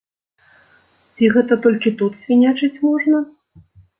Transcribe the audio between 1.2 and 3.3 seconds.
гэта толькі тут свінячыць можна?